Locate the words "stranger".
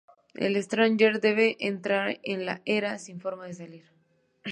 0.63-1.21